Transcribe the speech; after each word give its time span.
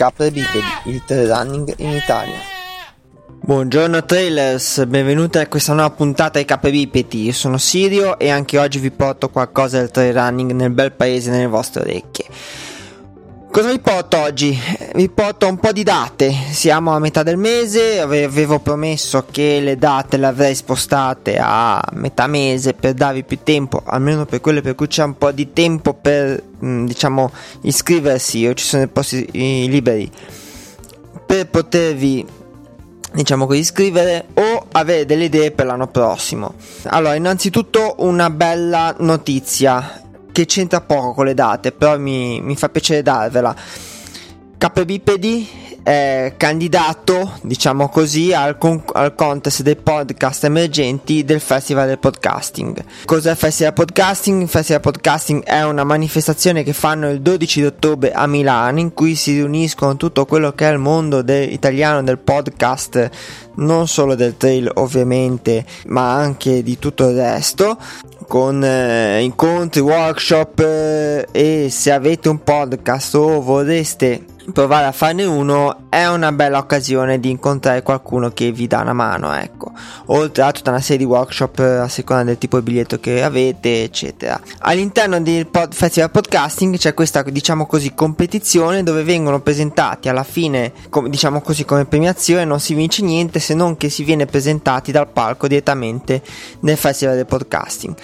capre 0.00 0.30
bipedi, 0.30 0.64
il 0.84 1.04
trail 1.04 1.28
running 1.28 1.74
in 1.76 1.90
Italia. 1.90 2.38
Buongiorno 3.42 4.02
trailers, 4.06 4.86
benvenuti 4.86 5.36
a 5.36 5.46
questa 5.46 5.74
nuova 5.74 5.90
puntata 5.90 6.38
ai 6.38 6.46
capre 6.46 6.70
bipedi. 6.70 7.24
Io 7.24 7.32
sono 7.32 7.58
Sirio 7.58 8.18
e 8.18 8.30
anche 8.30 8.56
oggi 8.56 8.78
vi 8.78 8.90
porto 8.90 9.28
qualcosa 9.28 9.76
del 9.76 9.90
trail 9.90 10.14
running 10.14 10.52
nel 10.52 10.70
bel 10.70 10.92
paese 10.92 11.30
nelle 11.30 11.48
vostre 11.48 11.82
orecchie. 11.82 12.24
Cosa 13.50 13.72
vi 13.72 13.80
porto 13.80 14.16
oggi? 14.16 14.56
Vi 14.94 15.08
porto 15.08 15.48
un 15.48 15.58
po' 15.58 15.72
di 15.72 15.82
date, 15.82 16.32
siamo 16.52 16.94
a 16.94 17.00
metà 17.00 17.24
del 17.24 17.36
mese, 17.36 17.98
avevo 17.98 18.60
promesso 18.60 19.26
che 19.28 19.58
le 19.58 19.76
date 19.76 20.18
le 20.18 20.26
avrei 20.26 20.54
spostate 20.54 21.36
a 21.36 21.82
metà 21.94 22.28
mese 22.28 22.74
per 22.74 22.94
darvi 22.94 23.24
più 23.24 23.40
tempo, 23.42 23.82
almeno 23.84 24.24
per 24.24 24.40
quelle 24.40 24.60
per 24.60 24.76
cui 24.76 24.86
c'è 24.86 25.02
un 25.02 25.18
po' 25.18 25.32
di 25.32 25.52
tempo 25.52 25.94
per 25.94 26.40
mm, 26.64 26.86
diciamo 26.86 27.32
iscriversi 27.62 28.46
o 28.46 28.54
ci 28.54 28.64
sono 28.64 28.84
i 28.84 28.88
posti 28.88 29.28
liberi 29.32 30.08
per 31.26 31.48
potervi 31.48 32.24
diciamo 33.12 33.46
così 33.46 33.58
iscrivere 33.58 34.26
o 34.34 34.66
avere 34.70 35.06
delle 35.06 35.24
idee 35.24 35.50
per 35.50 35.66
l'anno 35.66 35.88
prossimo. 35.88 36.54
Allora, 36.84 37.16
innanzitutto 37.16 37.96
una 37.98 38.30
bella 38.30 38.94
notizia 39.00 39.99
che 40.40 40.46
c'entra 40.46 40.80
poco 40.80 41.12
con 41.12 41.26
le 41.26 41.34
date, 41.34 41.72
però 41.72 41.98
mi, 41.98 42.40
mi 42.40 42.56
fa 42.56 42.70
piacere 42.70 43.02
darvela. 43.02 43.54
KBPD 44.56 45.46
è 45.82 46.34
candidato, 46.36 47.32
diciamo 47.42 47.88
così, 47.88 48.32
al, 48.32 48.56
con- 48.58 48.82
al, 48.92 49.14
contest 49.14 49.62
dei 49.62 49.76
podcast 49.76 50.44
emergenti 50.44 51.24
del 51.24 51.40
Festival 51.40 51.86
del 51.88 51.98
Podcasting. 51.98 52.84
Cos'è 53.04 53.30
il 53.30 53.36
Festival 53.36 53.72
Podcasting? 53.72 54.42
Il 54.42 54.48
Festival 54.48 54.80
Podcasting 54.80 55.42
è 55.44 55.62
una 55.64 55.84
manifestazione 55.84 56.62
che 56.62 56.72
fanno 56.72 57.10
il 57.10 57.20
12 57.20 57.64
ottobre 57.64 58.12
a 58.12 58.26
Milano 58.26 58.78
in 58.78 58.94
cui 58.94 59.14
si 59.14 59.32
riuniscono 59.32 59.96
tutto 59.96 60.24
quello 60.26 60.52
che 60.52 60.68
è 60.68 60.72
il 60.72 60.78
mondo 60.78 61.22
de- 61.22 61.44
italiano 61.44 62.02
del 62.02 62.18
podcast, 62.18 63.10
non 63.60 63.88
solo 63.88 64.14
del 64.14 64.36
trail 64.36 64.70
ovviamente, 64.74 65.64
ma 65.86 66.12
anche 66.14 66.62
di 66.62 66.78
tutto 66.78 67.08
il 67.08 67.16
resto 67.16 67.78
con 68.26 68.62
eh, 68.62 69.22
incontri, 69.22 69.80
workshop 69.80 70.60
eh, 70.60 71.26
e 71.32 71.68
se 71.68 71.90
avete 71.90 72.28
un 72.28 72.42
podcast 72.44 73.14
o 73.16 73.40
vorreste 73.40 74.24
provare 74.52 74.86
a 74.86 74.92
farne 74.92 75.24
uno 75.24 75.88
è 75.88 76.06
una 76.06 76.32
bella 76.32 76.58
occasione 76.58 77.20
di 77.20 77.30
incontrare 77.30 77.82
qualcuno 77.82 78.30
che 78.30 78.52
vi 78.52 78.66
dà 78.66 78.80
una 78.80 78.92
mano 78.92 79.32
ecco. 79.34 79.72
Oltre 80.06 80.42
a 80.42 80.52
tutta 80.52 80.70
una 80.70 80.80
serie 80.80 80.98
di 80.98 81.04
workshop 81.04 81.58
eh, 81.58 81.76
a 81.76 81.88
seconda 81.88 82.24
del 82.24 82.38
tipo 82.38 82.58
di 82.58 82.64
biglietto 82.64 82.98
che 82.98 83.22
avete 83.22 83.82
eccetera. 83.82 84.40
All'interno 84.60 85.20
del 85.20 85.46
pod- 85.46 85.74
festival 85.74 86.10
podcasting 86.10 86.76
c'è 86.76 86.94
questa 86.94 87.22
diciamo 87.22 87.66
così 87.66 87.94
competizione 87.94 88.82
dove 88.82 89.02
vengono 89.02 89.40
presentati 89.40 90.08
alla 90.08 90.24
fine 90.24 90.72
com- 90.88 91.08
diciamo 91.08 91.40
così 91.40 91.64
come 91.64 91.84
premiazione 91.84 92.44
non 92.44 92.60
si 92.60 92.74
vince 92.74 93.02
niente 93.02 93.40
se 93.50 93.54
non 93.56 93.76
che 93.76 93.88
si 93.88 94.04
viene 94.04 94.26
presentati 94.26 94.92
dal 94.92 95.08
palco 95.08 95.48
direttamente 95.48 96.22
nel 96.60 96.76
festival 96.76 97.16
del 97.16 97.26
podcasting 97.26 97.96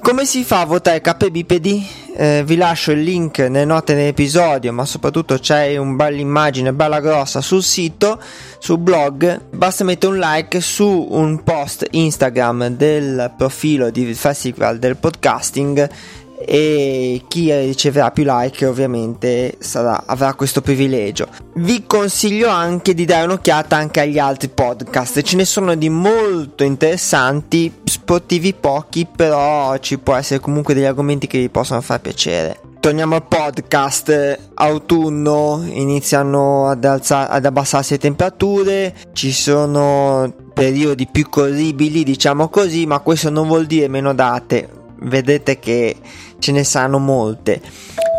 come 0.00 0.24
si 0.24 0.44
fa 0.44 0.60
a 0.60 0.66
votare 0.66 1.00
KBPD? 1.00 1.82
Eh, 2.14 2.42
vi 2.46 2.54
lascio 2.54 2.92
il 2.92 3.02
link 3.02 3.40
nelle 3.40 3.64
note 3.64 3.96
dell'episodio, 3.96 4.72
ma 4.72 4.84
soprattutto 4.84 5.36
c'è 5.38 5.76
un 5.78 5.96
bella 5.96 6.72
bella 6.72 7.00
grossa 7.00 7.40
sul 7.40 7.64
sito, 7.64 8.22
sul 8.60 8.78
blog. 8.78 9.46
Basta 9.50 9.82
mettere 9.82 10.12
un 10.12 10.20
like 10.20 10.60
su 10.60 11.08
un 11.10 11.42
post 11.42 11.84
Instagram 11.90 12.68
del 12.68 13.32
profilo 13.36 13.90
di 13.90 14.14
Festival 14.14 14.78
del 14.78 14.96
Podcasting 14.96 15.90
e 16.38 17.22
chi 17.28 17.52
riceverà 17.52 18.10
più 18.10 18.24
like 18.26 18.66
ovviamente 18.66 19.56
sarà, 19.58 20.04
avrà 20.06 20.34
questo 20.34 20.60
privilegio. 20.60 21.28
Vi 21.54 21.84
consiglio 21.86 22.48
anche 22.48 22.94
di 22.94 23.04
dare 23.04 23.24
un'occhiata 23.24 23.76
anche 23.76 24.00
agli 24.00 24.18
altri 24.18 24.48
podcast, 24.48 25.22
ce 25.22 25.36
ne 25.36 25.44
sono 25.44 25.74
di 25.74 25.88
molto 25.88 26.64
interessanti, 26.64 27.72
sportivi 27.84 28.52
pochi, 28.52 29.06
però 29.06 29.76
ci 29.78 29.98
può 29.98 30.14
essere 30.14 30.40
comunque 30.40 30.74
degli 30.74 30.84
argomenti 30.84 31.26
che 31.26 31.38
vi 31.38 31.48
possono 31.48 31.80
far 31.80 32.00
piacere. 32.00 32.60
Torniamo 32.78 33.16
al 33.16 33.26
podcast, 33.26 34.38
autunno, 34.54 35.64
iniziano 35.66 36.68
ad, 36.68 36.84
alzare, 36.84 37.32
ad 37.32 37.44
abbassarsi 37.44 37.94
le 37.94 37.98
temperature, 37.98 38.94
ci 39.12 39.32
sono 39.32 40.32
periodi 40.54 41.08
più 41.10 41.28
corribili, 41.28 42.04
diciamo 42.04 42.48
così, 42.48 42.86
ma 42.86 43.00
questo 43.00 43.28
non 43.28 43.48
vuol 43.48 43.66
dire 43.66 43.88
meno 43.88 44.14
date. 44.14 44.84
Vedete 45.00 45.58
che 45.58 45.96
ce 46.38 46.52
ne 46.52 46.64
sanno 46.64 46.98
molte. 46.98 47.60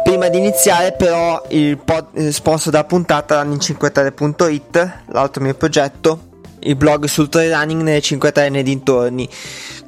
Prima 0.03 0.29
di 0.29 0.37
iniziare 0.37 0.93
però 0.93 1.43
il 1.49 1.77
pod- 1.77 2.29
sponsor 2.29 2.71
della 2.71 2.85
puntata 2.85 3.43
Running53.it, 3.43 5.03
l'altro 5.07 5.43
mio 5.43 5.53
progetto, 5.53 6.27
il 6.59 6.75
blog 6.75 7.05
sul 7.05 7.29
trail 7.29 7.51
running 7.51 7.81
nelle 7.81 8.01
5 8.01 8.31
3 8.31 8.49
nei 8.49 8.63
dintorni. 8.63 9.27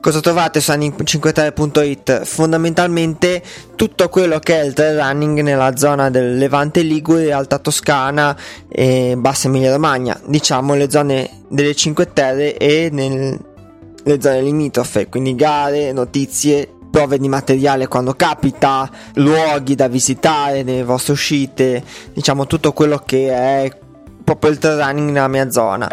Cosa 0.01 0.19
trovate 0.19 0.61
su 0.61 0.71
running53.it? 0.71 2.23
Fondamentalmente 2.23 3.41
tutto 3.75 4.07
quello 4.09 4.39
che 4.39 4.61
è 4.61 4.63
il 4.63 4.73
trail 4.73 4.97
running 4.97 5.41
nella 5.41 5.75
zona 5.75 6.09
del 6.09 6.37
Levante 6.37 6.81
Ligure, 6.81 7.31
Alta 7.31 7.57
Toscana 7.59 8.37
e 8.67 9.15
Bassa 9.17 9.47
Emilia 9.47 9.71
Romagna, 9.71 10.19
diciamo 10.25 10.73
le 10.73 10.89
zone 10.89 11.29
delle 11.49 11.75
5 11.75 12.13
Terre 12.13 12.57
e 12.57 12.89
nelle 12.91 13.39
zone 14.21 14.41
limitrofe, 14.41 15.07
quindi 15.07 15.35
gare, 15.35 15.91
notizie, 15.91 16.73
prove 16.89 17.17
di 17.17 17.27
materiale 17.27 17.87
quando 17.87 18.13
capita, 18.13 18.89
luoghi 19.15 19.75
da 19.75 19.87
visitare 19.87 20.63
nelle 20.63 20.83
vostre 20.83 21.13
uscite, 21.13 21.83
diciamo 22.13 22.47
tutto 22.47 22.73
quello 22.73 23.01
che 23.05 23.29
è 23.29 23.77
proprio 24.23 24.51
il 24.51 24.57
trail 24.57 24.77
running 24.77 25.09
nella 25.11 25.27
mia 25.27 25.49
zona. 25.49 25.87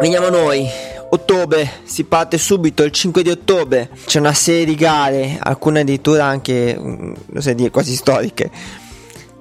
Veniamo 0.00 0.28
noi. 0.28 0.66
Ottobre, 1.10 1.70
si 1.84 2.04
parte 2.04 2.36
subito 2.36 2.82
il 2.82 2.92
5 2.92 3.22
di 3.22 3.30
ottobre, 3.30 3.88
c'è 4.04 4.18
una 4.18 4.34
serie 4.34 4.66
di 4.66 4.74
gare, 4.74 5.38
alcune 5.40 5.80
addirittura 5.80 6.24
anche, 6.26 6.76
mm, 6.78 7.12
non 7.28 7.42
so 7.42 7.52
dire, 7.54 7.70
quasi 7.70 7.96
storiche. 7.96 8.50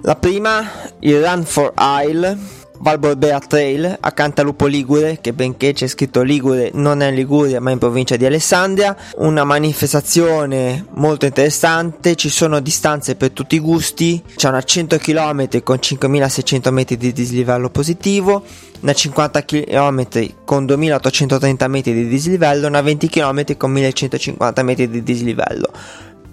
La 0.04 0.16
prima, 0.16 0.66
il 1.00 1.22
Run 1.22 1.44
for 1.44 1.74
Isle, 1.78 2.38
Valborbea 2.80 3.40
Trail 3.40 3.98
a 4.00 4.12
Cantalupo 4.12 4.66
Ligure, 4.66 5.20
che 5.22 5.34
benché 5.34 5.74
c'è 5.74 5.88
scritto 5.88 6.22
Ligure 6.22 6.72
non 6.74 7.02
è 7.02 7.08
in 7.08 7.16
Liguria 7.16 7.60
ma 7.60 7.72
in 7.72 7.78
provincia 7.78 8.16
di 8.16 8.26
Alessandria, 8.26 8.96
una 9.18 9.44
manifestazione 9.44 10.86
molto 10.92 11.26
interessante, 11.26 12.16
ci 12.16 12.30
sono 12.30 12.60
distanze 12.60 13.16
per 13.16 13.32
tutti 13.32 13.56
i 13.56 13.60
gusti, 13.60 14.22
c'è 14.36 14.50
una 14.50 14.62
100 14.62 14.98
km 14.98 15.64
con 15.64 15.82
5600 15.82 16.72
metri 16.72 16.98
di 16.98 17.12
dislivello 17.12 17.70
positivo, 17.70 18.44
una 18.82 18.94
50 18.94 19.46
km 19.46 20.08
con 20.46 20.66
2830 20.66 21.68
metri 21.68 21.94
di 21.94 22.08
dislivello, 22.08 22.68
una 22.68 22.82
20 22.82 23.10
km 23.10 23.58
con 23.58 23.72
1150 23.72 24.64
metri 24.64 24.90
di 24.90 25.04
dislivello. 25.04 25.72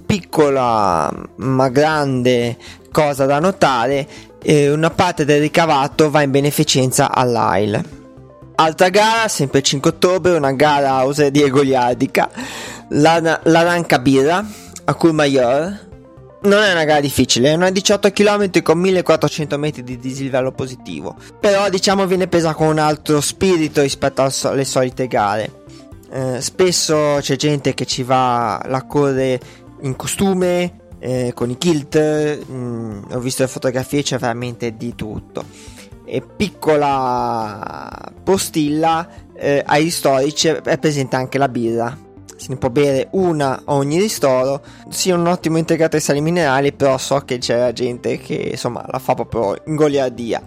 Piccola 0.07 1.11
ma 1.37 1.69
grande 1.71 2.57
cosa 2.93 3.25
da 3.27 3.41
notare 3.41 4.07
e 4.47 4.71
una 4.71 4.91
parte 4.91 5.25
del 5.25 5.41
ricavato 5.41 6.11
va 6.11 6.21
in 6.21 6.31
beneficenza 6.31 7.11
all'AIL. 7.11 7.83
Altra 8.57 8.91
gara, 8.91 9.27
sempre 9.27 9.61
il 9.61 9.65
5 9.65 9.91
ottobre, 9.91 10.37
una 10.37 10.53
gara, 10.53 11.07
oserei 11.07 11.31
dire, 11.31 11.49
goliardica, 11.49 12.31
la, 12.91 13.41
la 13.43 13.63
Ranca 13.63 13.99
Birra 13.99 14.47
a 14.85 14.95
Courmayeur. 14.95 15.93
Non 16.43 16.63
è 16.63 16.73
una 16.73 16.85
gara 16.85 17.01
difficile, 17.01 17.53
è 17.53 17.55
una 17.55 17.71
18 17.71 18.11
km 18.11 18.63
con 18.63 18.79
1400 18.79 19.59
metri 19.59 19.83
di 19.83 19.97
dislivello 19.99 20.53
positivo, 20.53 21.17
però 21.41 21.71
diciamo 21.71 22.07
viene 22.07 22.27
presa 22.27 22.53
con 22.53 22.67
un 22.67 22.79
altro 22.79 23.23
spirito 23.23 23.81
rispetto 23.81 24.29
alle 24.43 24.67
solite 24.67 25.07
gare. 25.07 25.63
Eh, 26.13 26.43
spesso 26.43 27.17
c'è 27.21 27.37
gente 27.37 27.73
che 27.73 27.87
ci 27.87 28.03
va, 28.03 28.61
la 28.67 28.83
corre 28.83 29.41
in 29.81 29.97
costume, 29.97 30.84
eh, 31.05 31.33
con 31.35 31.51
i 31.51 31.59
kilt, 31.59 31.99
mh, 31.99 32.55
mm, 32.55 33.03
ho 33.13 33.21
visto 33.21 33.43
le 33.43 33.49
fotografie, 33.49 34.03
c'è 34.03 34.17
veramente 34.17 34.75
di 34.75 34.95
tutto. 34.95 35.45
E 36.07 36.23
piccola 36.23 38.11
postilla, 38.23 39.07
eh, 39.35 39.63
ai 39.67 39.91
storici 39.91 40.49
è 40.49 40.79
presente 40.79 41.17
anche 41.17 41.37
la 41.37 41.49
birra. 41.49 41.95
Se 42.37 42.47
ne 42.49 42.57
può 42.57 42.71
bere 42.71 43.09
una 43.13 43.63
a 43.65 43.75
ogni 43.75 43.99
ristoro. 43.99 44.63
Sia 44.89 45.15
un 45.15 45.27
ottimo 45.27 45.59
integratore 45.59 45.99
di 45.99 46.05
sali 46.05 46.23
minerali, 46.23 46.73
però 46.73 46.97
so 46.97 47.19
che 47.21 47.37
c'è 47.37 47.73
gente 47.75 48.19
che 48.19 48.49
insomma 48.53 48.83
la 48.91 48.99
fa 48.99 49.15
proprio 49.15 49.61
in 49.67 49.77
goliardia. 49.77 50.43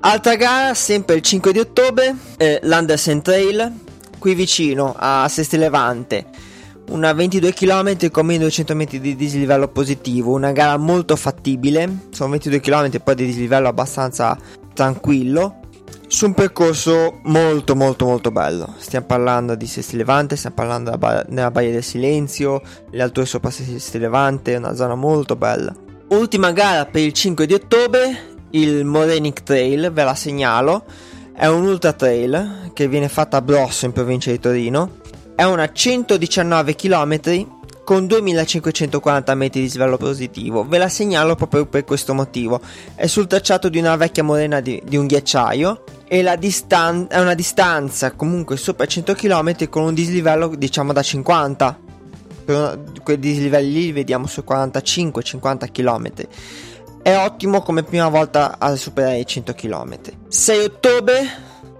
Altra 0.00 0.36
gara, 0.36 0.74
sempre 0.74 1.16
il 1.16 1.22
5 1.22 1.52
di 1.52 1.58
ottobre, 1.58 2.14
eh, 2.36 2.60
l'Andersen 2.62 3.20
Trail, 3.20 3.72
qui 4.18 4.34
vicino 4.34 4.94
a 4.96 5.26
Sesti 5.28 5.56
Levante 5.56 6.49
una 6.90 7.12
22 7.12 7.52
km 7.52 8.10
con 8.10 8.26
1200 8.26 8.74
metri 8.74 9.00
di 9.00 9.14
dislivello 9.16 9.68
positivo, 9.68 10.32
una 10.32 10.52
gara 10.52 10.76
molto 10.76 11.16
fattibile, 11.16 12.06
sono 12.10 12.30
22 12.30 12.60
km 12.60 12.98
poi 13.02 13.14
di 13.14 13.26
dislivello 13.26 13.68
abbastanza 13.68 14.36
tranquillo, 14.74 15.60
su 16.08 16.26
un 16.26 16.34
percorso 16.34 17.20
molto 17.24 17.76
molto 17.76 18.04
molto 18.04 18.30
bello. 18.32 18.74
Stiamo 18.78 19.06
parlando 19.06 19.54
di 19.54 19.66
Sesti 19.66 19.96
Levante, 19.96 20.34
stiamo 20.34 20.56
parlando 20.56 20.90
ba- 20.98 21.24
della 21.28 21.52
Baia 21.52 21.70
del 21.70 21.84
Silenzio, 21.84 22.60
le 22.90 23.02
alture 23.02 23.26
sopra 23.26 23.50
Sesti 23.50 23.98
Levante, 23.98 24.56
una 24.56 24.74
zona 24.74 24.96
molto 24.96 25.36
bella. 25.36 25.72
Ultima 26.08 26.50
gara 26.50 26.86
per 26.86 27.02
il 27.02 27.12
5 27.12 27.46
di 27.46 27.54
ottobre, 27.54 28.34
il 28.50 28.84
Morenic 28.84 29.44
Trail, 29.44 29.92
ve 29.92 30.02
la 30.02 30.16
segnalo. 30.16 30.84
È 31.32 31.46
un 31.46 31.64
ultra 31.64 31.92
trail 31.92 32.70
che 32.74 32.88
viene 32.88 33.08
fatta 33.08 33.36
a 33.36 33.42
Brosso 33.42 33.86
in 33.86 33.92
provincia 33.92 34.32
di 34.32 34.40
Torino. 34.40 34.98
È 35.40 35.44
una 35.44 35.72
119 35.72 36.74
km 36.74 37.46
con 37.82 38.06
2540 38.06 39.34
metri 39.34 39.62
di 39.62 39.68
svello 39.70 39.96
positivo. 39.96 40.66
Ve 40.66 40.76
la 40.76 40.90
segnalo 40.90 41.34
proprio 41.34 41.64
per 41.64 41.84
questo 41.84 42.12
motivo. 42.12 42.60
È 42.94 43.06
sul 43.06 43.26
tracciato 43.26 43.70
di 43.70 43.78
una 43.78 43.96
vecchia 43.96 44.22
morena 44.22 44.60
di, 44.60 44.82
di 44.84 44.98
un 44.98 45.06
ghiacciaio 45.06 45.84
e 46.06 46.20
la 46.20 46.36
distan- 46.36 47.06
è 47.08 47.18
una 47.18 47.32
distanza 47.32 48.12
comunque 48.12 48.58
sopra 48.58 48.84
100 48.84 49.14
km 49.14 49.70
con 49.70 49.84
un 49.84 49.94
dislivello 49.94 50.48
diciamo 50.48 50.92
da 50.92 51.00
50. 51.00 51.80
Per 52.44 52.82
quei 53.02 53.18
dislivelli 53.18 53.72
lì 53.72 53.84
li 53.84 53.92
vediamo 53.92 54.26
su 54.26 54.44
45-50 54.46 55.72
km. 55.72 56.10
È 57.00 57.16
ottimo 57.16 57.62
come 57.62 57.82
prima 57.82 58.08
volta 58.08 58.58
a 58.58 58.76
superare 58.76 59.20
i 59.20 59.26
100 59.26 59.54
km. 59.54 59.98
6 60.28 60.64
ottobre 60.64 61.22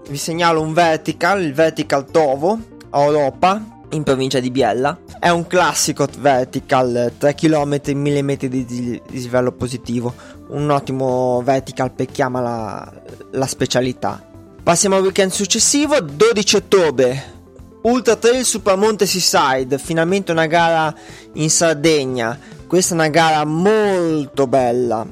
vi 0.09 0.17
segnalo 0.17 0.61
un 0.61 0.73
vertical, 0.73 1.43
il 1.43 1.53
vertical 1.53 2.09
Tovo 2.09 2.70
Europa 2.93 3.79
in 3.91 4.03
provincia 4.03 4.39
di 4.39 4.51
Biella. 4.51 4.97
È 5.19 5.29
un 5.29 5.47
classico 5.47 6.07
vertical 6.19 7.13
3 7.17 7.35
km 7.35 7.79
1000 7.93 8.21
metri 8.21 8.49
di 8.49 9.01
dislivello 9.09 9.51
positivo. 9.51 10.13
Un 10.49 10.69
ottimo 10.69 11.41
vertical 11.43 11.91
per 11.91 12.07
chi 12.07 12.21
ama 12.21 12.41
la, 12.41 12.93
la 13.31 13.47
specialità. 13.47 14.23
Passiamo 14.63 14.95
al 14.95 15.01
weekend 15.01 15.31
successivo, 15.31 15.99
12 15.99 16.55
ottobre. 16.55 17.39
Ultra 17.83 18.15
Trail 18.15 18.45
Supramonte 18.45 19.07
Seaside, 19.07 19.79
finalmente 19.79 20.31
una 20.31 20.45
gara 20.45 20.93
in 21.33 21.49
Sardegna. 21.49 22.37
Questa 22.67 22.93
è 22.93 22.97
una 22.97 23.09
gara 23.09 23.43
molto 23.43 24.45
bella. 24.45 25.05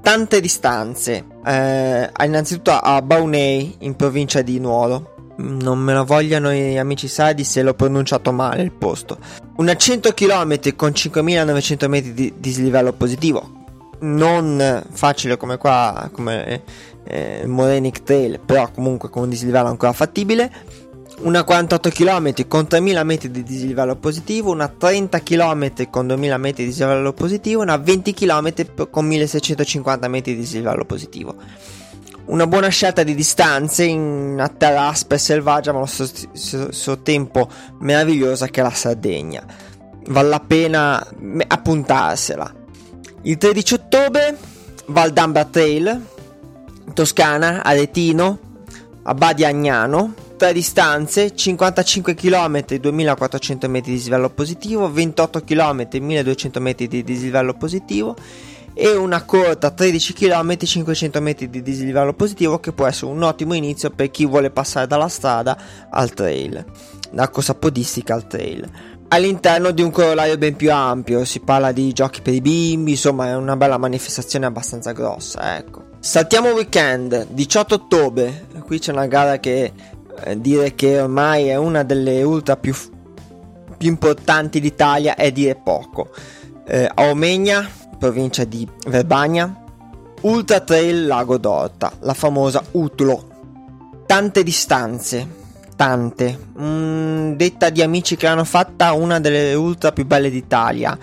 Tante 0.00 0.40
distanze. 0.40 1.24
Eh, 1.44 2.10
innanzitutto 2.24 2.70
a 2.70 3.02
Baunei, 3.02 3.76
in 3.80 3.96
provincia 3.96 4.40
di 4.40 4.60
Nuoro 4.60 5.09
non 5.40 5.78
me 5.78 5.94
lo 5.94 6.04
vogliano 6.04 6.52
i 6.52 6.78
amici 6.78 7.08
sardi 7.08 7.44
se 7.44 7.62
l'ho 7.62 7.74
pronunciato 7.74 8.32
male 8.32 8.62
il 8.62 8.72
posto. 8.72 9.18
Una 9.56 9.74
100 9.74 10.12
km 10.12 10.76
con 10.76 10.94
5900 10.94 11.88
metri 11.88 12.12
di 12.12 12.32
dislivello 12.36 12.92
positivo. 12.92 13.58
Non 14.00 14.84
facile 14.90 15.36
come 15.36 15.58
qua, 15.58 16.08
come 16.12 16.62
eh, 17.04 17.42
Morenic 17.46 18.02
Trail, 18.02 18.40
però 18.44 18.70
comunque 18.70 19.10
con 19.10 19.24
un 19.24 19.28
dislivello 19.28 19.68
ancora 19.68 19.92
fattibile. 19.92 20.50
Una 21.22 21.44
48 21.44 21.90
km 21.90 22.48
con 22.48 22.66
3000 22.66 23.04
metri 23.04 23.30
di 23.30 23.42
dislivello 23.42 23.96
positivo, 23.96 24.52
una 24.52 24.68
30 24.68 25.20
km 25.20 25.90
con 25.90 26.06
2000 26.06 26.36
metri 26.38 26.62
di 26.62 26.70
dislivello 26.70 27.12
positivo, 27.12 27.60
una 27.60 27.76
20 27.76 28.14
km 28.14 28.88
con 28.88 29.04
1650 29.04 30.08
metri 30.08 30.32
di 30.32 30.40
dislivello 30.40 30.86
positivo 30.86 31.34
una 32.30 32.46
buona 32.46 32.68
scelta 32.68 33.02
di 33.02 33.14
distanze 33.14 33.84
in 33.84 34.00
una 34.00 34.48
terra 34.48 34.86
aspra 34.86 35.16
e 35.16 35.20
selvaggia, 35.20 35.72
ma 35.72 35.78
allo 35.78 35.86
stesso 35.86 37.00
tempo 37.02 37.48
meravigliosa 37.80 38.46
che 38.46 38.60
è 38.60 38.62
la 38.62 38.70
Sardegna. 38.70 39.44
Vale 40.06 40.28
la 40.28 40.40
pena 40.40 41.06
appuntarsela. 41.46 42.54
Il 43.22 43.36
13 43.36 43.74
ottobre, 43.74 44.36
Val 44.86 45.12
d'Ambra 45.12 45.44
Trail, 45.44 46.06
Toscana, 46.94 47.62
Aretino, 47.62 48.38
a 49.02 49.14
Badi 49.14 49.44
Agnano. 49.44 50.14
Tre 50.36 50.54
distanze, 50.54 51.34
55 51.34 52.14
km 52.14 52.64
2400 52.78 53.68
metri 53.68 53.90
di 53.90 53.96
dislivello 53.98 54.30
positivo, 54.30 54.90
28 54.90 55.42
km 55.44 55.86
1200 56.00 56.60
metri 56.60 56.88
di 56.88 57.04
dislivello 57.04 57.52
positivo 57.52 58.16
e 58.74 58.94
una 58.94 59.24
corta 59.24 59.70
13 59.70 60.12
km 60.12 60.56
500 60.56 61.20
metri 61.20 61.50
di 61.50 61.62
dislivello 61.62 62.14
positivo 62.14 62.60
che 62.60 62.72
può 62.72 62.86
essere 62.86 63.10
un 63.10 63.22
ottimo 63.22 63.54
inizio 63.54 63.90
per 63.90 64.10
chi 64.10 64.26
vuole 64.26 64.50
passare 64.50 64.86
dalla 64.86 65.08
strada 65.08 65.56
al 65.90 66.12
trail, 66.12 66.64
da 67.10 67.28
corsa 67.28 67.54
podistica 67.54 68.14
al 68.14 68.26
trail. 68.26 68.68
All'interno 69.08 69.72
di 69.72 69.82
un 69.82 69.90
corollario 69.90 70.38
ben 70.38 70.54
più 70.54 70.72
ampio, 70.72 71.24
si 71.24 71.40
parla 71.40 71.72
di 71.72 71.92
giochi 71.92 72.22
per 72.22 72.32
i 72.32 72.40
bimbi, 72.40 72.92
insomma 72.92 73.28
è 73.28 73.34
una 73.34 73.56
bella 73.56 73.76
manifestazione 73.76 74.46
abbastanza 74.46 74.92
grossa, 74.92 75.58
ecco. 75.58 75.88
Saltiamo 75.98 76.50
weekend, 76.50 77.26
18 77.30 77.74
ottobre, 77.74 78.46
qui 78.64 78.78
c'è 78.78 78.92
una 78.92 79.06
gara 79.06 79.38
che 79.38 79.72
eh, 80.24 80.40
dire 80.40 80.74
che 80.74 81.00
ormai 81.00 81.48
è 81.48 81.56
una 81.56 81.82
delle 81.82 82.22
ultra 82.22 82.56
più, 82.56 82.74
più 83.76 83.88
importanti 83.88 84.60
d'Italia 84.60 85.16
è 85.16 85.32
dire 85.32 85.56
poco. 85.56 86.10
Eh, 86.66 86.88
a 86.94 87.10
Omegna 87.10 87.68
provincia 88.00 88.44
di 88.44 88.66
Verbania. 88.86 89.54
Ultra 90.22 90.60
Trail 90.60 91.06
Lago 91.06 91.36
d'Orta, 91.36 91.92
la 92.00 92.14
famosa 92.14 92.62
Utlo. 92.72 93.28
Tante 94.06 94.42
distanze, 94.42 95.26
tante. 95.76 96.46
Mm, 96.58 97.32
detta 97.34 97.70
di 97.70 97.82
amici 97.82 98.16
che 98.16 98.26
l'hanno 98.26 98.44
fatta 98.44 98.92
una 98.92 99.20
delle 99.20 99.54
ultra 99.54 99.92
più 99.92 100.06
belle 100.06 100.30
d'Italia. 100.30 100.98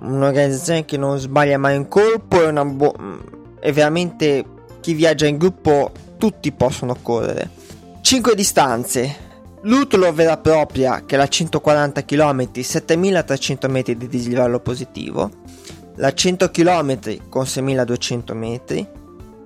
Un'organizzazione 0.00 0.84
che 0.84 0.96
non 0.96 1.18
sbaglia 1.18 1.58
mai 1.58 1.76
un 1.76 1.88
colpo. 1.88 2.46
Una 2.46 2.64
bo- 2.64 2.94
veramente 3.72 4.44
chi 4.80 4.92
viaggia 4.92 5.26
in 5.26 5.38
gruppo, 5.38 5.90
tutti 6.18 6.52
possono 6.52 6.96
correre. 7.00 7.50
5 8.00 8.34
distanze. 8.34 9.30
L'Utlo 9.62 10.12
vera 10.12 10.34
e 10.34 10.38
propria, 10.38 11.04
che 11.06 11.14
è 11.14 11.18
la 11.18 11.28
140 11.28 12.04
km, 12.04 12.60
7300 12.60 13.68
metri 13.68 13.96
di 13.96 14.08
dislivello 14.08 14.58
positivo 14.58 15.30
la 15.96 16.12
100 16.12 16.50
km 16.50 17.28
con 17.28 17.46
6200 17.46 18.34
metri, 18.34 18.86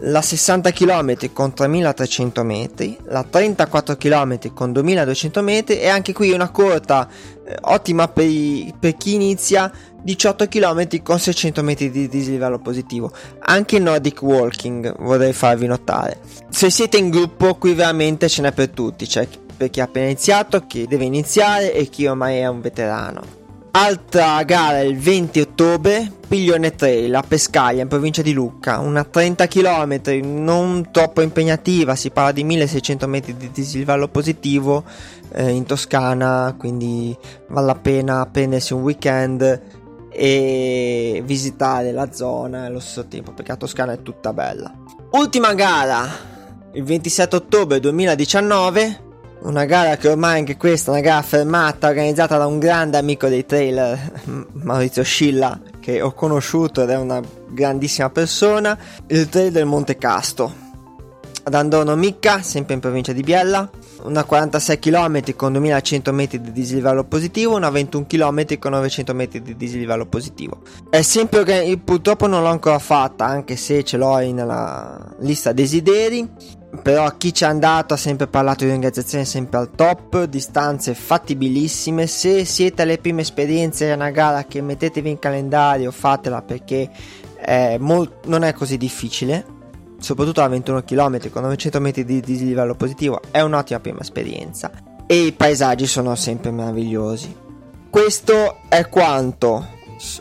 la 0.01 0.21
60 0.21 0.73
km 0.73 1.33
con 1.33 1.55
3300 1.55 2.45
metri, 2.45 2.97
la 3.05 3.25
34 3.29 3.97
km 3.97 4.53
con 4.53 4.73
2200 4.73 5.43
metri 5.43 5.79
e 5.79 5.89
anche 5.89 6.13
qui 6.13 6.33
una 6.33 6.51
corta 6.51 7.09
eh, 7.47 7.57
ottima 7.63 8.09
per, 8.09 8.27
i, 8.27 8.75
per, 8.79 8.97
chi 8.97 9.15
inizia 9.15 9.73
18 10.03 10.49
km 10.49 11.03
con 11.03 11.19
600 11.19 11.63
metri 11.63 11.91
di 11.91 12.09
dislivello 12.09 12.59
positivo. 12.59 13.11
Anche 13.39 13.77
il 13.77 13.83
Nordic 13.83 14.23
Walking 14.23 14.97
vorrei 14.99 15.33
farvi 15.33 15.67
notare. 15.67 16.21
Se 16.51 16.69
siete 16.69 16.99
in 16.99 17.09
gruppo 17.09 17.55
qui 17.55 17.73
veramente 17.73 18.29
ce 18.29 18.43
n'è 18.43 18.53
per 18.53 18.69
tutti, 18.69 19.09
cioè 19.09 19.27
per 19.57 19.71
chi 19.71 19.81
ha 19.81 19.85
appena 19.85 20.07
iniziato, 20.07 20.67
chi 20.67 20.87
deve 20.87 21.05
iniziare 21.05 21.73
e 21.73 21.87
chi 21.87 22.07
ormai 22.07 22.39
è 22.39 22.47
un 22.47 22.61
veterano. 22.61 23.45
Altra 23.79 24.43
gara 24.45 24.81
il 24.81 24.97
20 24.97 25.39
ottobre, 25.39 26.11
Piglione 26.27 26.75
Trail 26.75 27.15
a 27.15 27.21
Pescaia 27.21 27.83
in 27.83 27.89
provincia 27.89 28.23
di 28.23 28.33
Lucca, 28.33 28.79
una 28.79 29.05
30 29.05 29.47
km 29.49 30.01
non 30.23 30.89
troppo 30.91 31.21
impegnativa, 31.21 31.95
si 31.95 32.09
parla 32.09 32.33
di 32.33 32.43
1600 32.43 33.07
metri 33.07 33.37
di 33.37 33.51
dislivello 33.53 34.09
positivo 34.09 34.83
eh, 35.31 35.51
in 35.51 35.67
Toscana, 35.67 36.55
quindi 36.57 37.15
vale 37.49 37.67
la 37.67 37.75
pena 37.75 38.25
prendersi 38.25 38.73
un 38.73 38.81
weekend 38.81 39.63
e 40.09 41.23
visitare 41.23 41.93
la 41.93 42.11
zona 42.11 42.65
allo 42.65 42.81
stesso 42.81 43.07
tempo 43.09 43.33
perché 43.33 43.51
la 43.51 43.59
Toscana 43.59 43.93
è 43.93 44.01
tutta 44.01 44.33
bella. 44.33 44.73
Ultima 45.11 45.53
gara, 45.53 46.09
il 46.73 46.83
27 46.83 47.37
ottobre 47.37 47.79
2019 47.79 49.05
una 49.47 49.65
gara 49.65 49.97
che 49.97 50.09
ormai 50.09 50.41
anche 50.41 50.57
questa, 50.57 50.91
una 50.91 51.01
gara 51.01 51.23
fermata 51.23 51.89
organizzata 51.89 52.37
da 52.37 52.47
un 52.47 52.59
grande 52.59 52.99
amico 52.99 53.29
dei 53.29 53.47
trailer, 53.47 54.13
Maurizio 54.53 55.05
Scilla, 55.05 55.59
che 55.81 56.03
ho 56.03 56.13
conosciuto 56.13 56.83
ed 56.83 56.91
è 56.91 56.97
una 56.97 57.23
grandissima 57.49 58.11
persona, 58.11 58.77
il 59.07 59.29
trail 59.29 59.53
del 59.53 59.65
Monte 59.65 59.97
Casto. 59.97 60.65
Ad 61.45 61.55
Andorno 61.55 61.95
Micca, 61.95 62.43
sempre 62.43 62.75
in 62.75 62.81
provincia 62.81 63.13
di 63.13 63.23
Biella, 63.23 63.71
una 64.03 64.25
46 64.25 64.81
km 64.81 65.37
con 65.37 65.53
2100 65.53 66.13
metri 66.13 66.41
di 66.41 66.51
dislivello 66.51 67.05
positivo, 67.05 67.55
una 67.55 67.71
21 67.71 68.05
km 68.09 68.59
con 68.59 68.73
900 68.73 69.15
metri 69.15 69.43
di 69.43 69.57
dislivello 69.57 70.07
positivo. 70.07 70.63
È 70.91 71.03
sempre 71.03 71.45
che 71.45 71.81
purtroppo 71.85 72.27
non 72.27 72.43
l'ho 72.43 72.49
ancora 72.49 72.81
fatta, 72.81 73.27
anche 73.27 73.55
se 73.55 73.85
ce 73.85 73.97
l'ho 73.97 74.17
nella 74.17 75.15
lista 75.21 75.53
desideri 75.53 76.29
però 76.83 77.17
chi 77.17 77.33
ci 77.33 77.45
è 77.45 77.47
andato 77.47 77.95
ha 77.95 77.97
sempre 77.97 78.27
parlato 78.27 78.65
di 78.65 78.71
un'organizzazione 78.71 79.25
sempre 79.25 79.59
al 79.59 79.71
top, 79.71 80.25
distanze 80.25 80.95
fattibilissime. 80.95 82.07
Se 82.07 82.45
siete 82.45 82.83
alle 82.83 82.99
prime 82.99 83.23
esperienze, 83.23 83.91
è 83.91 83.95
una 83.95 84.11
gara 84.11 84.45
che 84.45 84.61
mettetevi 84.61 85.11
in 85.11 85.19
calendario, 85.19 85.91
fatela 85.91 86.43
perché 86.43 86.91
è 87.37 87.77
molt- 87.79 88.27
non 88.27 88.43
è 88.43 88.53
così 88.53 88.77
difficile. 88.77 89.55
Soprattutto 89.99 90.43
a 90.43 90.49
21 90.49 90.83
km 90.83 91.31
con 91.31 91.43
900 91.43 91.81
metri 91.81 92.05
di 92.05 92.21
dislivello 92.21 92.75
positivo 92.75 93.21
è 93.31 93.41
un'ottima 93.41 93.81
prima 93.81 94.01
esperienza. 94.01 94.71
E 95.07 95.27
i 95.27 95.33
paesaggi 95.33 95.87
sono 95.87 96.15
sempre 96.15 96.51
meravigliosi. 96.51 97.35
Questo 97.89 98.59
è 98.69 98.89
quanto 98.89 99.75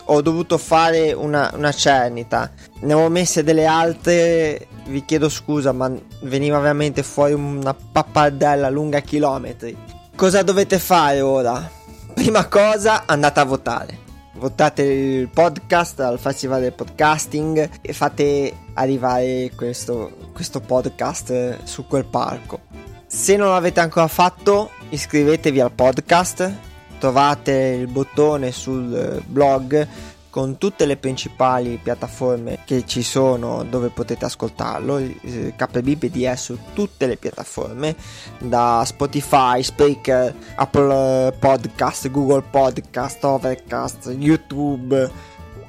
ho 0.04 0.22
dovuto 0.22 0.58
fare 0.58 1.12
una, 1.12 1.50
una 1.54 1.72
cernita. 1.72 2.50
Ne 2.80 2.94
ho 2.94 3.08
messe 3.08 3.42
delle 3.42 3.66
altre 3.66 4.68
vi 4.86 5.04
chiedo 5.04 5.28
scusa, 5.28 5.72
ma 5.72 5.92
veniva 6.22 6.58
veramente 6.58 7.02
fuori 7.02 7.32
una 7.32 7.74
pappardella 7.74 8.68
lunga 8.70 9.00
chilometri. 9.00 9.76
Cosa 10.14 10.42
dovete 10.42 10.78
fare 10.78 11.20
ora? 11.20 11.70
Prima 12.14 12.46
cosa, 12.46 13.04
andate 13.06 13.40
a 13.40 13.44
votare. 13.44 13.98
votate 14.34 14.82
il 14.82 15.28
podcast 15.28 16.00
al 16.00 16.18
Festival 16.18 16.60
del 16.60 16.72
Podcasting 16.72 17.70
e 17.80 17.92
fate 17.92 18.52
arrivare 18.74 19.50
questo, 19.54 20.30
questo 20.32 20.60
podcast 20.60 21.64
su 21.64 21.86
quel 21.86 22.06
palco. 22.06 22.60
Se 23.06 23.36
non 23.36 23.50
l'avete 23.50 23.80
ancora 23.80 24.08
fatto, 24.08 24.70
iscrivetevi 24.90 25.60
al 25.60 25.72
podcast, 25.72 26.52
trovate 26.98 27.52
il 27.52 27.86
bottone 27.86 28.52
sul 28.52 29.22
blog 29.26 29.88
con 30.36 30.58
tutte 30.58 30.84
le 30.84 30.98
principali 30.98 31.80
piattaforme 31.82 32.58
che 32.66 32.84
ci 32.84 33.02
sono 33.02 33.64
dove 33.64 33.88
potete 33.88 34.26
ascoltarlo. 34.26 34.98
Il 34.98 35.54
è 35.56 36.36
su 36.36 36.58
tutte 36.74 37.06
le 37.06 37.16
piattaforme, 37.16 37.96
da 38.38 38.82
Spotify, 38.84 39.62
Spreaker, 39.62 40.34
Apple 40.56 41.32
Podcast, 41.38 42.10
Google 42.10 42.42
Podcast, 42.42 43.24
Overcast, 43.24 44.14
YouTube, 44.18 45.10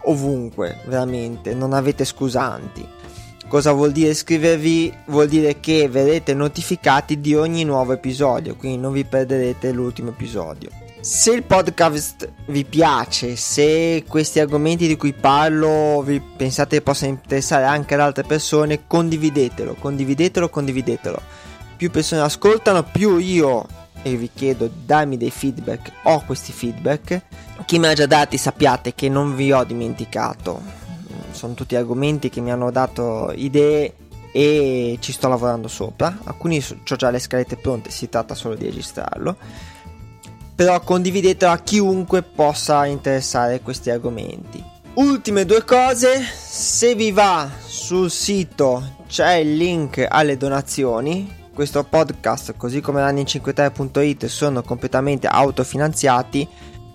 ovunque, 0.02 0.82
veramente, 0.86 1.54
non 1.54 1.72
avete 1.72 2.04
scusanti. 2.04 2.86
Cosa 3.48 3.72
vuol 3.72 3.94
dire 3.94 4.10
iscrivervi? 4.10 4.94
Vuol 5.06 5.30
dire 5.30 5.62
che 5.62 5.88
verrete 5.88 6.34
notificati 6.34 7.22
di 7.22 7.34
ogni 7.36 7.64
nuovo 7.64 7.94
episodio, 7.94 8.58
quindi 8.58 8.80
non 8.80 8.92
vi 8.92 9.06
perderete 9.06 9.72
l'ultimo 9.72 10.10
episodio. 10.10 10.87
Se 11.00 11.32
il 11.32 11.44
podcast 11.44 12.28
vi 12.48 12.66
piace, 12.66 13.36
se 13.36 14.04
questi 14.08 14.40
argomenti 14.40 14.88
di 14.88 14.98
cui 14.98 15.14
parlo 15.14 16.02
vi 16.02 16.20
pensate 16.20 16.82
possano 16.82 17.12
interessare 17.12 17.66
anche 17.66 17.94
ad 17.94 18.00
altre 18.00 18.24
persone, 18.24 18.88
condividetelo, 18.88 19.76
condividetelo, 19.76 20.50
condividetelo. 20.50 21.22
Più 21.78 21.92
persone 21.92 22.22
ascoltano, 22.22 22.84
più 22.84 23.18
io, 23.18 23.66
e 24.02 24.16
vi 24.16 24.30
chiedo 24.34 24.70
darmi 24.86 25.18
dei 25.18 25.30
feedback, 25.30 25.92
ho 26.04 26.24
questi 26.26 26.52
feedback. 26.52 27.22
Chi 27.66 27.78
me 27.78 27.90
ha 27.90 27.94
già 27.94 28.08
dati 28.08 28.38
sappiate 28.38 28.96
che 28.96 29.08
non 29.08 29.36
vi 29.36 29.52
ho 29.52 29.64
dimenticato. 29.64 30.60
Sono 31.32 31.54
tutti 31.54 31.76
argomenti 31.76 32.30
che 32.30 32.42
mi 32.42 32.52
hanno 32.52 32.72
dato 32.72 33.32
idee 33.36 33.94
e 34.32 34.98
ci 35.00 35.12
sto 35.12 35.30
lavorando 35.30 35.68
sopra. 35.68 36.18
Alcuni 36.24 36.58
ho 36.58 36.96
già 36.96 37.12
le 37.12 37.20
scalette 37.20 37.56
pronte, 37.56 37.92
si 37.92 38.10
tratta 38.10 38.34
solo 38.34 38.56
di 38.56 38.66
registrarlo 38.66 39.76
però 40.58 40.82
condividetelo 40.82 41.52
a 41.52 41.60
chiunque 41.60 42.24
possa 42.24 42.88
interessare 42.88 43.62
questi 43.62 43.92
argomenti. 43.92 44.64
Ultime 44.96 45.46
due 45.46 45.64
cose, 45.64 46.20
se 46.20 46.96
vi 46.96 47.12
va 47.12 47.48
sul 47.64 48.10
sito 48.10 48.96
c'è 49.08 49.34
il 49.34 49.56
link 49.56 50.04
alle 50.10 50.36
donazioni. 50.36 51.32
Questo 51.54 51.84
podcast, 51.84 52.56
così 52.58 52.82
come 52.82 53.04
running53.it, 53.04 54.26
sono 54.26 54.64
completamente 54.64 55.28
autofinanziati. 55.28 56.48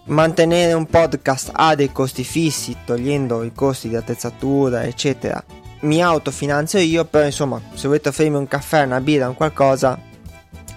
Mantenere 0.07 0.73
un 0.73 0.87
podcast 0.87 1.51
ha 1.53 1.77
dei 1.77 1.93
costi 1.93 2.25
fissi, 2.25 2.79
togliendo 2.85 3.45
i 3.45 3.53
costi 3.53 3.89
di 3.89 3.95
attrezzatura, 3.95 4.83
eccetera. 4.83 5.41
Mi 5.83 6.03
autofinanzio 6.03 6.81
io, 6.81 7.05
però 7.05 7.25
insomma, 7.27 7.61
se 7.75 7.87
volete 7.87 8.09
offrirmi 8.09 8.39
un 8.39 8.49
caffè, 8.49 8.83
una 8.83 9.01
birra, 9.01 9.29
un 9.29 9.37
qualcosa, 9.37 10.11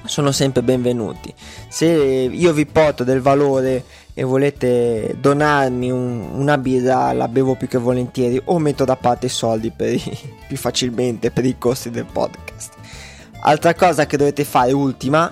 sono 0.07 0.31
sempre 0.31 0.61
benvenuti. 0.61 1.33
Se 1.67 1.85
io 1.85 2.53
vi 2.53 2.65
porto 2.65 3.03
del 3.03 3.21
valore 3.21 3.83
e 4.13 4.23
volete 4.23 5.15
donarmi 5.19 5.91
un, 5.91 6.29
una 6.33 6.57
birra, 6.57 7.11
la 7.11 7.27
bevo 7.27 7.55
più 7.55 7.67
che 7.67 7.77
volentieri 7.77 8.41
o 8.45 8.59
metto 8.59 8.85
da 8.85 8.95
parte 8.95 9.25
i 9.25 9.29
soldi 9.29 9.71
i, 9.77 10.17
più 10.47 10.57
facilmente 10.57 11.31
per 11.31 11.45
i 11.45 11.57
costi 11.57 11.89
del 11.89 12.05
podcast. 12.05 12.73
Altra 13.41 13.75
cosa 13.75 14.05
che 14.05 14.17
dovete 14.17 14.43
fare, 14.43 14.71
ultima, 14.71 15.31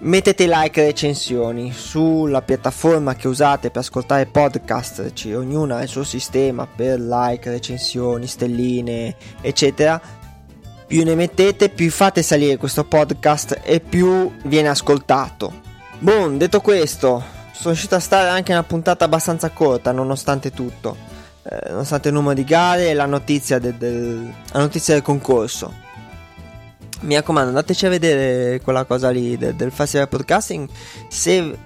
mettete 0.00 0.46
like 0.46 0.82
e 0.82 0.86
recensioni 0.86 1.72
sulla 1.72 2.42
piattaforma 2.42 3.14
che 3.14 3.26
usate 3.26 3.70
per 3.70 3.80
ascoltare 3.80 4.26
podcast, 4.26 5.12
cioè, 5.14 5.36
ognuno 5.36 5.74
ha 5.74 5.82
il 5.82 5.88
suo 5.88 6.04
sistema 6.04 6.66
per 6.66 7.00
like, 7.00 7.50
recensioni, 7.50 8.26
stelline, 8.26 9.16
eccetera 9.40 10.22
più 10.94 11.02
ne 11.02 11.16
mettete, 11.16 11.70
più 11.70 11.90
fate 11.90 12.22
salire 12.22 12.56
questo 12.56 12.84
podcast 12.84 13.58
e 13.64 13.80
più 13.80 14.30
viene 14.44 14.68
ascoltato. 14.68 15.52
Boom, 15.98 16.36
detto 16.36 16.60
questo, 16.60 17.20
sono 17.50 17.70
riuscito 17.70 17.96
a 17.96 17.98
stare 17.98 18.28
anche 18.28 18.52
una 18.52 18.62
puntata 18.62 19.04
abbastanza 19.04 19.50
corta 19.50 19.90
nonostante 19.90 20.52
tutto, 20.52 20.96
eh, 21.50 21.70
nonostante 21.70 22.06
il 22.06 22.14
numero 22.14 22.34
di 22.34 22.44
gare 22.44 22.90
e 22.90 22.94
la 22.94 23.06
notizia, 23.06 23.58
de- 23.58 23.76
del, 23.76 24.32
la 24.52 24.60
notizia 24.60 24.94
del 24.94 25.02
concorso. 25.02 25.72
Mi 27.00 27.16
raccomando, 27.16 27.48
andateci 27.48 27.86
a 27.86 27.88
vedere 27.88 28.60
quella 28.60 28.84
cosa 28.84 29.10
lì 29.10 29.36
de- 29.36 29.56
del 29.56 29.72
Festival 29.72 30.08
Podcasting. 30.08 30.68
Se 31.08 31.58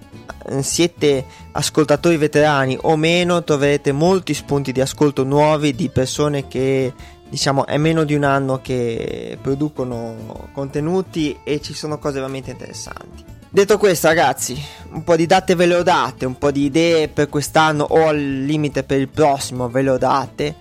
eh, 0.46 0.62
siete 0.62 1.26
ascoltatori 1.52 2.16
veterani 2.16 2.78
o 2.80 2.96
meno, 2.96 3.44
troverete 3.44 3.92
molti 3.92 4.32
spunti 4.32 4.72
di 4.72 4.80
ascolto 4.80 5.22
nuovi 5.22 5.74
di 5.74 5.90
persone 5.90 6.48
che 6.48 6.94
diciamo 7.28 7.66
è 7.66 7.76
meno 7.76 8.04
di 8.04 8.14
un 8.14 8.24
anno 8.24 8.60
che 8.62 9.38
producono 9.40 10.48
contenuti 10.52 11.38
e 11.44 11.60
ci 11.60 11.74
sono 11.74 11.98
cose 11.98 12.14
veramente 12.14 12.50
interessanti. 12.50 13.24
Detto 13.50 13.78
questo, 13.78 14.08
ragazzi, 14.08 14.62
un 14.92 15.02
po' 15.04 15.16
di 15.16 15.24
date 15.24 15.54
ve 15.54 15.64
le 15.64 15.76
ho 15.76 15.82
date, 15.82 16.26
un 16.26 16.36
po' 16.36 16.50
di 16.50 16.64
idee 16.64 17.08
per 17.08 17.30
quest'anno 17.30 17.84
o 17.88 18.06
al 18.06 18.18
limite 18.18 18.82
per 18.82 19.00
il 19.00 19.08
prossimo 19.08 19.70
ve 19.70 19.82
le 19.82 19.90
ho 19.90 19.98
date. 19.98 20.54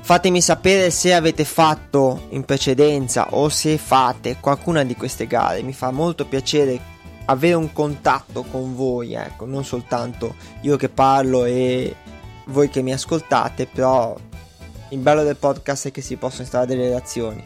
Fatemi 0.00 0.40
sapere 0.40 0.90
se 0.90 1.14
avete 1.14 1.44
fatto 1.44 2.26
in 2.30 2.44
precedenza 2.44 3.28
o 3.30 3.48
se 3.48 3.78
fate 3.78 4.38
qualcuna 4.40 4.82
di 4.82 4.96
queste 4.96 5.26
gare. 5.28 5.62
Mi 5.62 5.72
fa 5.72 5.92
molto 5.92 6.26
piacere 6.26 6.92
avere 7.26 7.54
un 7.54 7.72
contatto 7.72 8.42
con 8.42 8.74
voi, 8.74 9.14
ecco, 9.14 9.46
non 9.46 9.64
soltanto 9.64 10.34
io 10.62 10.76
che 10.76 10.88
parlo 10.88 11.44
e 11.44 11.94
voi 12.46 12.68
che 12.68 12.82
mi 12.82 12.92
ascoltate, 12.92 13.66
però 13.66 14.14
il 14.94 15.00
bello 15.00 15.24
del 15.24 15.36
podcast 15.36 15.88
è 15.88 15.90
che 15.90 16.00
si 16.00 16.16
possono 16.16 16.42
installare 16.42 16.70
delle 16.70 16.84
relazioni. 16.84 17.44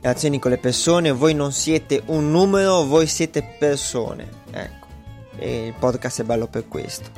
Relazioni 0.00 0.38
con 0.38 0.50
le 0.50 0.58
persone, 0.58 1.12
voi 1.12 1.32
non 1.32 1.50
siete 1.50 2.02
un 2.06 2.30
numero, 2.30 2.84
voi 2.84 3.06
siete 3.06 3.42
persone. 3.58 4.28
Ecco. 4.50 4.86
E 5.38 5.66
il 5.68 5.74
podcast 5.78 6.20
è 6.20 6.24
bello 6.24 6.46
per 6.46 6.68
questo. 6.68 7.10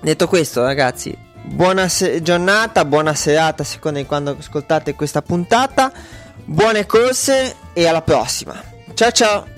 Detto 0.00 0.28
questo, 0.28 0.62
ragazzi, 0.62 1.16
buona 1.44 1.88
se- 1.88 2.20
giornata, 2.20 2.84
buona 2.84 3.14
serata 3.14 3.62
a 3.62 3.66
seconda 3.66 4.00
di 4.00 4.06
quando 4.06 4.36
ascoltate 4.38 4.94
questa 4.94 5.22
puntata. 5.22 5.90
Buone 6.44 6.84
corse 6.84 7.56
e 7.72 7.86
alla 7.86 8.02
prossima. 8.02 8.62
Ciao 8.92 9.10
ciao! 9.10 9.57